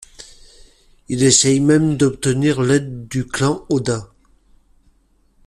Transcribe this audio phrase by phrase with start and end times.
[1.09, 4.11] Il essaye même d'obtenir l'aide du clan Oda.